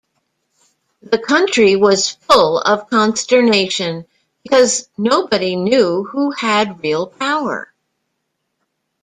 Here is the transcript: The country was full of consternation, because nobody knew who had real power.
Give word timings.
The 1.03 1.19
country 1.19 1.75
was 1.75 2.09
full 2.09 2.57
of 2.57 2.89
consternation, 2.89 4.07
because 4.41 4.89
nobody 4.97 5.55
knew 5.55 6.05
who 6.05 6.31
had 6.31 6.81
real 6.83 7.05
power. 7.05 7.71